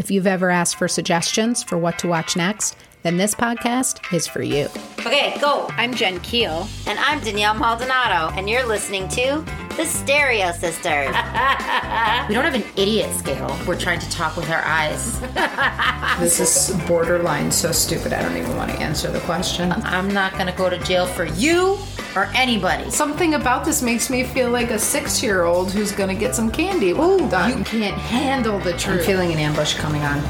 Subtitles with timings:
[0.00, 4.26] If you've ever asked for suggestions for what to watch next, then this podcast is
[4.26, 4.66] for you.
[5.00, 5.66] Okay, go.
[5.72, 6.66] I'm Jen Keel.
[6.86, 9.44] And I'm Danielle Maldonado, and you're listening to
[9.76, 11.08] The Stereo Sisters.
[12.28, 13.54] we don't have an idiot scale.
[13.66, 15.20] We're trying to talk with our eyes.
[16.18, 19.72] This is borderline so stupid I don't even want to answer the question.
[19.72, 21.78] I'm not going to go to jail for you
[22.16, 22.90] or anybody.
[22.90, 26.34] Something about this makes me feel like a six year old who's going to get
[26.34, 26.90] some candy.
[26.90, 27.58] Ooh, done.
[27.58, 29.00] You can't handle the truth.
[29.00, 30.22] I'm feeling an ambush coming on.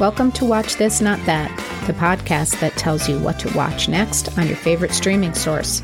[0.00, 1.50] Welcome to Watch This, Not That,
[1.86, 5.82] the podcast that tells you what to watch next on your favorite streaming source.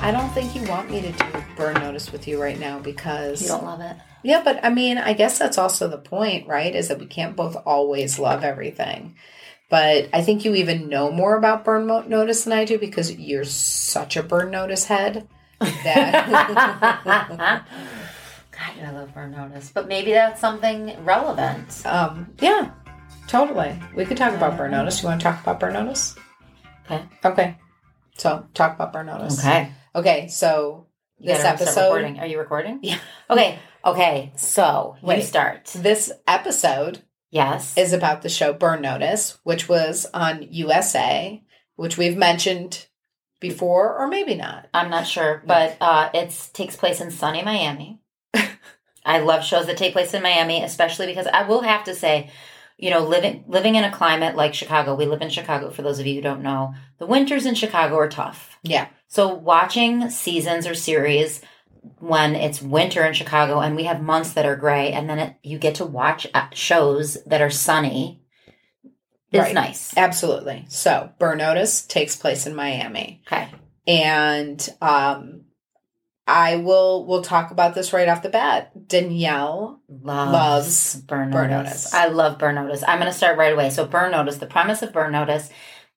[0.00, 1.24] I don't think you want me to do
[1.56, 3.96] burn notice with you right now because you don't love it.
[4.22, 6.72] yeah, but I mean, I guess that's also the point, right?
[6.72, 9.16] Is that we can't both always love everything.
[9.68, 13.12] But I think you even know more about burn mo- notice than I do because
[13.12, 15.28] you're such a burn notice head.
[15.58, 16.26] That
[18.52, 19.70] God, I love burn notice.
[19.74, 21.84] But maybe that's something relevant.
[21.86, 22.70] um, yeah,
[23.26, 23.78] totally.
[23.94, 25.02] We could talk about burn notice.
[25.02, 26.14] You want to talk about burn notice?
[26.84, 27.02] Okay.
[27.24, 27.58] Okay.
[28.16, 29.38] So talk about burn notice.
[29.40, 29.72] Okay.
[29.94, 30.28] Okay.
[30.28, 30.86] So
[31.18, 32.18] You this episode.
[32.18, 32.80] Are you recording?
[32.82, 32.98] Yeah.
[33.28, 33.58] Okay.
[33.84, 34.32] Okay.
[34.36, 35.22] So you Wait.
[35.22, 35.66] start.
[35.74, 37.76] this episode Yes.
[37.76, 41.42] is about the show Burn Notice, which was on USA,
[41.74, 42.86] which we've mentioned
[43.40, 44.68] before, or maybe not.
[44.72, 48.00] I'm not sure, but uh, it takes place in sunny Miami.
[49.04, 52.30] I love shows that take place in Miami, especially because I will have to say,
[52.78, 55.70] you know, living living in a climate like Chicago, we live in Chicago.
[55.70, 58.58] For those of you who don't know, the winters in Chicago are tough.
[58.62, 58.88] Yeah.
[59.08, 61.40] So watching seasons or series
[61.98, 65.34] when it's winter in Chicago and we have months that are gray, and then it,
[65.42, 68.22] you get to watch uh, shows that are sunny,
[69.32, 69.54] is Right.
[69.54, 69.96] nice.
[69.96, 70.64] Absolutely.
[70.68, 73.22] So Burn Notice takes place in Miami.
[73.26, 73.48] Okay.
[73.86, 75.42] And um
[76.28, 78.88] I will we'll talk about this right off the bat.
[78.88, 81.70] Danielle loves, Loves burn, Burn notice.
[81.70, 81.94] Notice.
[81.94, 82.82] I love burn notice.
[82.86, 83.70] I'm going to start right away.
[83.70, 84.38] So burn notice.
[84.38, 85.50] The premise of burn notice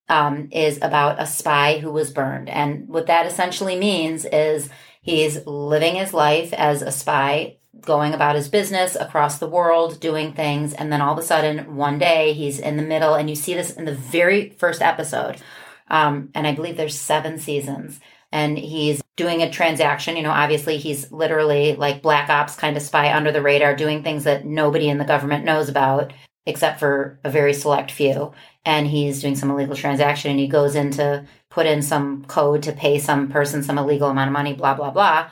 [0.07, 4.69] um, is about a spy who was burned, and what that essentially means is
[5.09, 10.33] he's living his life as a spy, going about his business across the world, doing
[10.33, 13.35] things, and then all of a sudden, one day, he's in the middle, and you
[13.35, 15.41] see this in the very first episode.
[15.89, 17.99] Um, and I believe there's seven seasons
[18.31, 20.15] and he's doing a transaction.
[20.15, 24.03] You know, obviously he's literally like black ops kind of spy under the radar, doing
[24.03, 26.13] things that nobody in the government knows about
[26.45, 28.33] except for a very select few.
[28.65, 32.63] And he's doing some illegal transaction and he goes in to put in some code
[32.63, 35.29] to pay some person some illegal amount of money, blah, blah, blah.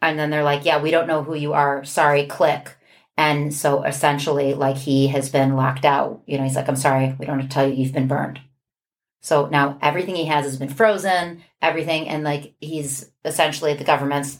[0.00, 1.84] And then they're like, yeah, we don't know who you are.
[1.84, 2.76] Sorry, click.
[3.16, 6.22] And so essentially, like he has been locked out.
[6.26, 8.40] You know, he's like, I'm sorry, we don't have to tell you you've been burned.
[9.20, 13.84] So now everything he has has been frozen, everything, and like he's essentially at the
[13.84, 14.38] government's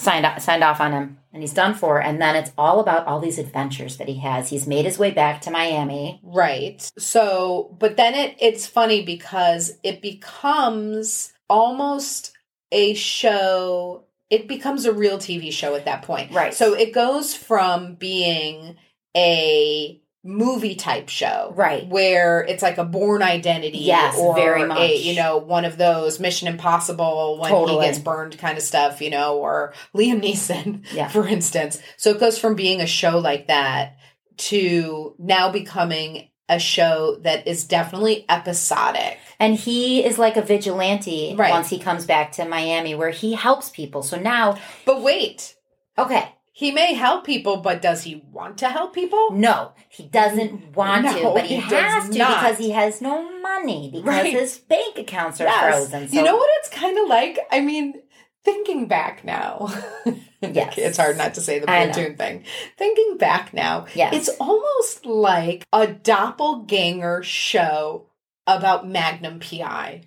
[0.00, 2.00] signed off, signed off on him, and he's done for.
[2.00, 4.48] And then it's all about all these adventures that he has.
[4.48, 6.20] He's made his way back to Miami.
[6.22, 6.90] Right.
[6.98, 12.32] So, but then it it's funny because it becomes almost
[12.72, 14.04] a show.
[14.30, 16.32] It becomes a real TV show at that point.
[16.32, 16.54] Right.
[16.54, 18.76] So it goes from being
[19.16, 21.52] a movie type show.
[21.56, 21.86] Right.
[21.88, 23.78] Where it's like a Bourne Identity.
[23.78, 24.90] Yes, or very A, much.
[25.00, 27.86] you know, one of those Mission Impossible when Totally.
[27.86, 31.08] he gets burned kind of stuff, you know, or Liam Neeson, Yeah.
[31.08, 31.80] for instance.
[31.96, 33.96] So it goes from being a show like that
[34.36, 39.18] to now becoming a show that is definitely episodic.
[39.38, 41.50] And he is like a vigilante Right.
[41.52, 44.02] once he comes back to Miami where he helps people.
[44.02, 45.54] So now, But wait,
[45.96, 49.30] okay, he may help people, but does he want to help people?
[49.32, 52.40] no, he doesn't want to, but he, he has to not.
[52.42, 54.32] because he has no money because Right.
[54.32, 55.62] his bank accounts are Yes.
[55.74, 56.08] frozen.
[56.08, 57.38] So you know what it's kind of like?
[57.50, 58.02] I mean,
[58.44, 59.68] thinking back now.
[60.42, 60.78] Yes.
[60.78, 62.44] it's hard not to say the platoon thing.
[62.78, 64.14] Thinking back now, Yes.
[64.14, 68.06] it's almost like a doppelganger show
[68.46, 70.02] about Magnum PI.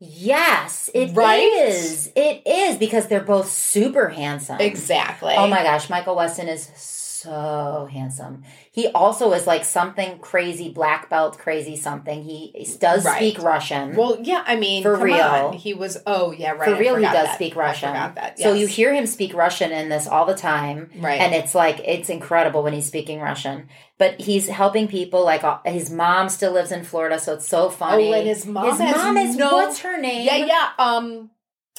[0.00, 1.14] Yes, it is.
[1.16, 2.12] Right?
[2.16, 4.60] It is because they're both super handsome.
[4.60, 5.34] Exactly.
[5.36, 8.42] Oh my gosh, Michael Weston is so handsome.
[8.72, 12.22] He also is like something crazy, black belt crazy something.
[12.24, 13.16] He does Right.
[13.16, 13.96] speak Russian.
[13.96, 15.20] Well, yeah, I mean, For real.
[15.22, 15.52] on.
[15.54, 15.98] He was.
[16.06, 16.68] Oh, yeah, right.
[16.68, 17.34] For real, he does that.
[17.34, 17.92] speak Russian.
[17.92, 18.38] that.
[18.38, 20.90] So you hear him speak Russian in this all the time.
[20.98, 23.68] right, And it's like it's incredible when he's speaking Russian,
[23.98, 25.24] but he's helping people.
[25.24, 28.08] Like uh, his mom still lives in Florida, so it's so funny.
[28.08, 30.26] Oh, and his mom his mom is no- what's her name?
[30.26, 30.70] yeah, yeah.
[30.78, 31.30] Um,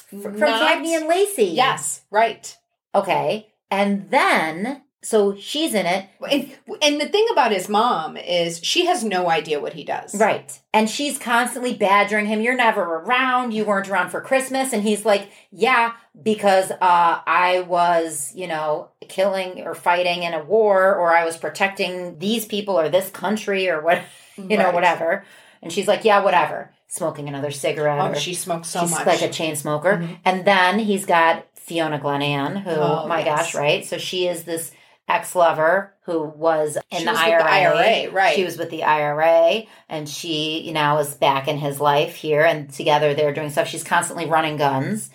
[0.08, 1.46] from Cagney and Lacey.
[1.46, 2.56] Yes, right.
[2.94, 6.08] Okay, and then so she's in it.
[6.28, 6.50] And,
[6.82, 10.14] and the thing about his mom is she has no idea what he does.
[10.14, 10.60] Right.
[10.74, 12.40] And she's constantly badgering him.
[12.40, 13.52] You're never around.
[13.52, 14.72] You weren't around for Christmas.
[14.72, 20.42] And he's like, yeah, because uh, I was, you know, killing or fighting in a
[20.42, 24.02] war or I was protecting these people or this country or what,
[24.36, 24.74] you know, Right.
[24.74, 25.24] whatever.
[25.62, 26.72] And she's like, yeah, whatever.
[26.88, 28.00] Smoking another cigarette.
[28.00, 29.06] Oh, she smokes so she's much.
[29.06, 29.98] like a chain smoker.
[29.98, 30.18] Mhm.
[30.24, 33.26] And then he's got Fiona Glenanne, who, Oh, my yes.
[33.38, 33.84] gosh, right?
[33.84, 34.70] So she is this
[35.08, 37.42] ex lover who was in the, was IRA.
[37.42, 38.34] the IRA, right.
[38.36, 42.44] She was with the IRA and she you now is back in his life here
[42.44, 43.68] and together they're doing stuff.
[43.68, 45.10] She's constantly running guns.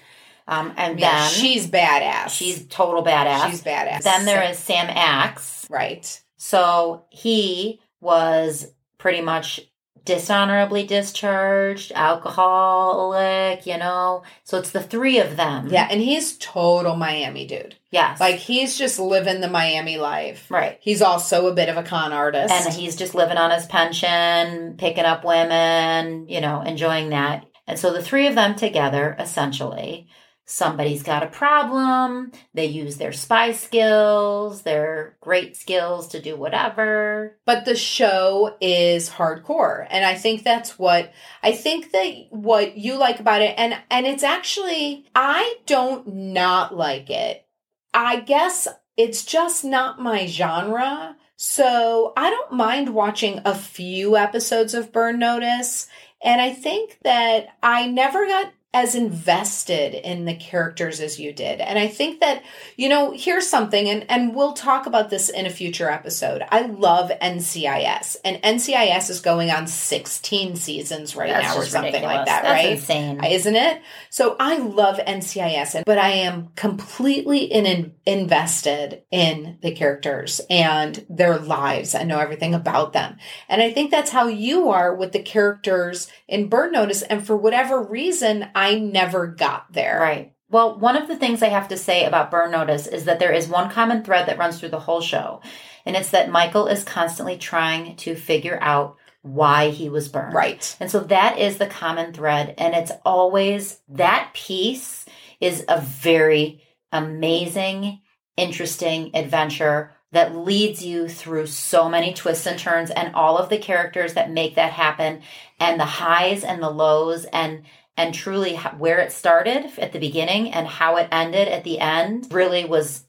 [0.47, 2.29] Um, and Yeah, then she's badass.
[2.29, 3.49] she's total badass.
[3.51, 4.03] she's badass.
[4.03, 5.67] then there is Sam Axe.
[5.69, 6.21] right.
[6.37, 8.67] So he was
[8.97, 9.59] pretty much
[10.05, 14.23] dishonorably discharged, alcoholic, you know.
[14.43, 15.67] So it's the three of them.
[15.69, 17.75] Yeah, and he's total Miami dude.
[17.91, 18.19] Yes.
[18.19, 20.49] Like he's just living the Miami life.
[20.49, 20.77] right.
[20.81, 22.53] He's also a bit of a con artist.
[22.53, 27.45] And he's just living on his pension, picking up women, you know, enjoying that.
[27.67, 30.07] And so the three of them together, essentially,
[30.51, 32.31] somebody's got a problem.
[32.53, 37.37] They use their spy skills, their great skills to do whatever.
[37.45, 41.11] but the show is hardcore and i think that's what
[41.43, 46.75] i think that what you like about it and and it's actually i don't not
[46.75, 47.45] like it
[47.93, 48.67] i guess
[48.97, 55.19] it's just not my genre so i don't mind watching a few episodes of burn
[55.19, 55.87] notice
[56.23, 61.59] and i think that i never got as invested in the characters as you did
[61.59, 62.41] and i think that
[62.77, 66.43] you know, here's something, and, and we'll talk about this in a future episode.
[66.49, 71.93] I love NCIS, and NCIS is going on 16 seasons right That's now, or something
[71.93, 72.15] ridiculous.
[72.17, 72.71] like that, That's right?
[72.71, 73.23] insane.
[73.23, 73.81] Uh, isn't it?
[74.09, 81.05] So I love NCIS, and- but I am completely in, invested in the characters and
[81.09, 81.93] their lives.
[81.93, 83.17] I know everything about them.
[83.47, 87.01] And I think that's how you are with the characters in Burn Notice.
[87.03, 89.99] And for whatever reason, I never got there.
[89.99, 90.33] Right.
[90.49, 93.31] Well, one of the things I have to say about Burn Notice is that there
[93.31, 95.41] is one common thread that runs through the whole show,
[95.85, 100.33] and it's that Michael is constantly trying to figure out why he was burned.
[100.35, 100.75] Right.
[100.79, 105.05] And so that is the common thread, and it's always that piece
[105.39, 106.61] is a very
[106.91, 108.01] amazing,
[108.37, 113.57] interesting adventure that leads you through so many twists and turns and all of the
[113.57, 115.21] characters that make that happen
[115.59, 117.63] and the highs and the lows and
[118.01, 122.27] and truly where it started at the beginning and how it ended at the end
[122.31, 123.03] really was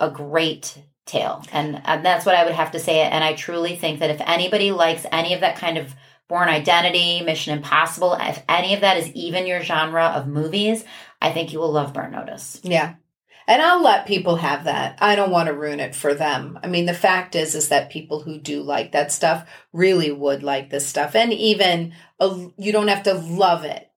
[0.00, 3.76] a great tale and, and that's what i would have to say and i truly
[3.76, 5.94] think that if anybody likes any of that kind of
[6.28, 10.84] Bourne Identity mission impossible if any of that is even your genre of movies
[11.22, 12.94] i think you will love burn notice Yeah.
[13.50, 14.98] And I'll let people have that.
[15.00, 16.58] I don't want to ruin it for them.
[16.62, 20.42] I mean, the fact is, is that people who do like that stuff really would
[20.42, 21.14] like this stuff.
[21.14, 23.87] And even uh, you don't have to love it.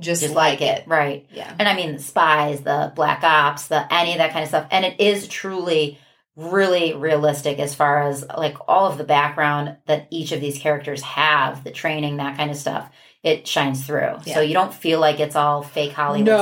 [0.00, 0.84] Just, just like, it.
[0.86, 1.52] right Yeah.
[1.58, 4.68] And I mean the spies, the black ops, the any of that kind of stuff.
[4.70, 5.98] And it is truly
[6.36, 11.02] really realistic as far as like all of the background that each of these characters
[11.02, 12.88] have, the training, that kind of stuff.
[13.24, 14.18] It shines through.
[14.24, 14.34] Yeah.
[14.34, 16.40] So you don't feel like it's all fake Hollywood No,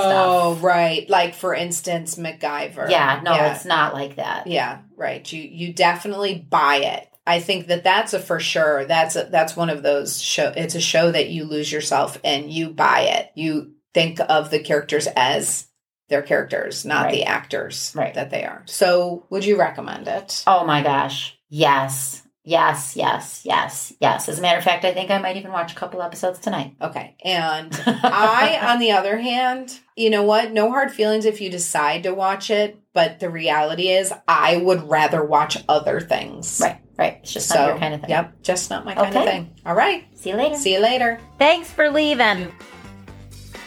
[0.52, 0.62] stuff.
[0.62, 1.08] right.
[1.08, 2.90] Like for instance, MacGyver.
[2.90, 3.54] Yeah, no, yeah.
[3.54, 4.46] it's not like that.
[4.46, 5.32] Yeah, right.
[5.32, 7.08] You you definitely buy it.
[7.26, 8.84] I think that that's a for sure.
[8.84, 10.52] That's a, that's one of those show.
[10.56, 13.30] It's a show that you lose yourself and you buy it.
[13.34, 15.66] You think of the characters as
[16.08, 18.14] their characters, not the actors Right.
[18.14, 18.62] that they are.
[18.66, 20.44] So, would you recommend it?
[20.46, 21.36] Oh my gosh.
[21.48, 22.22] Yes.
[22.48, 24.28] Yes, yes, yes, yes.
[24.28, 26.76] As a matter of fact, I think I might even watch a couple episodes tonight.
[26.80, 27.16] Okay.
[27.24, 30.52] And I, on the other hand, you know what?
[30.52, 32.78] No hard feelings if you decide to watch it.
[32.92, 36.60] But the reality is, I would rather watch other things.
[36.62, 37.18] Right, right.
[37.22, 38.10] It's just So, not your kind of thing.
[38.10, 39.50] Yep, just not my kind of thing.
[39.64, 40.06] All right.
[40.16, 40.56] See you later.
[40.56, 41.20] See you later.
[41.38, 42.52] Thanks for leaving.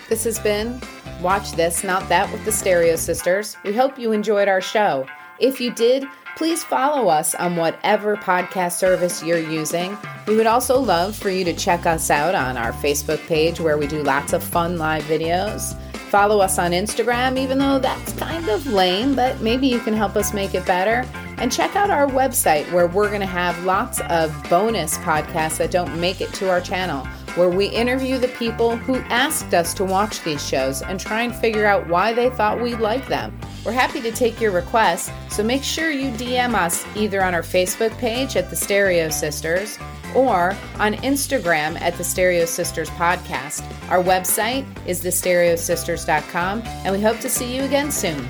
[0.10, 0.82] This has been
[1.22, 3.56] Watch This, Not That with the Stereo Sisters.
[3.64, 5.06] We hope you enjoyed our show.
[5.40, 6.06] If you did,
[6.36, 9.98] please follow us on whatever podcast service you're using.
[10.28, 13.78] We would also love for you to check us out on our Facebook page where
[13.78, 15.78] we do lots of fun live videos.
[16.10, 20.16] Follow us on Instagram, even though that's kind of lame, but maybe you can help
[20.16, 21.06] us make it better.
[21.40, 25.72] And check out our website where we're going to have lots of bonus podcasts that
[25.72, 27.06] don't make it to our channel,
[27.36, 31.34] where we interview the people who asked us to watch these shows and try and
[31.34, 33.38] figure out why they thought we'd like them.
[33.66, 37.42] We're happy to take your requests, so make sure you DM us either on our
[37.42, 39.80] Facebook page at The Stereo Sisters
[40.16, 43.64] or on Instagram at The Stereo Sisters Podcast.
[43.90, 48.28] Our website is thestereosisters.com, and we hope to see you again soon.